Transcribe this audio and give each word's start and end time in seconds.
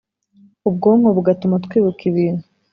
Ubwonko 0.69 1.07
bugatuma 1.15 1.55
twibuka 1.65 2.01
ibintu. 2.11 2.43